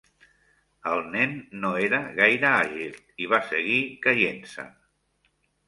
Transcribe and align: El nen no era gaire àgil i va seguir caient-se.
El 0.91 1.01
nen 1.15 1.35
no 1.65 1.71
era 1.89 1.99
gaire 2.21 2.51
àgil 2.53 2.99
i 3.27 3.31
va 3.37 3.43
seguir 3.53 3.79
caient-se. 4.09 4.69